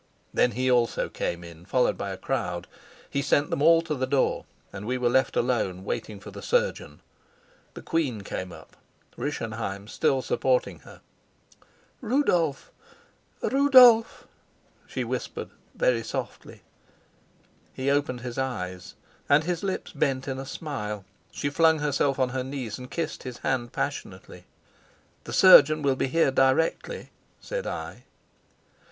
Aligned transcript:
Then 0.33 0.53
he 0.53 0.71
also 0.71 1.09
came 1.09 1.43
in, 1.43 1.63
followed 1.63 1.95
by 1.95 2.09
a 2.09 2.17
crowd. 2.17 2.65
He 3.07 3.21
sent 3.21 3.51
them 3.51 3.61
all 3.61 3.83
to 3.83 3.93
the 3.93 4.07
door, 4.07 4.45
and 4.73 4.87
we 4.87 4.97
were 4.97 5.11
left 5.11 5.35
alone, 5.35 5.83
waiting 5.83 6.19
for 6.19 6.31
the 6.31 6.41
surgeon. 6.41 7.01
The 7.75 7.83
queen 7.83 8.21
came 8.21 8.51
up, 8.51 8.75
Rischenheim 9.15 9.87
still 9.87 10.23
supporting 10.23 10.79
her. 10.79 11.01
"Rudolf! 12.01 12.71
Rudolf!" 13.43 14.25
she 14.87 15.03
whispered, 15.03 15.51
very 15.75 16.01
softly. 16.01 16.63
He 17.71 17.91
opened 17.91 18.21
his 18.21 18.39
eyes, 18.39 18.95
and 19.29 19.43
his 19.43 19.61
lips 19.61 19.91
bent 19.93 20.27
in 20.27 20.39
a 20.39 20.47
smile. 20.47 21.05
She 21.31 21.51
flung 21.51 21.77
herself 21.77 22.17
on 22.17 22.29
her 22.29 22.43
knees 22.43 22.79
and 22.79 22.89
kissed 22.89 23.21
his 23.21 23.37
hand 23.45 23.71
passionately. 23.71 24.45
"The 25.25 25.33
surgeon 25.33 25.83
will 25.83 25.95
be 25.95 26.07
here 26.07 26.31
directly," 26.31 27.11
said 27.39 27.67
I. 27.67 28.05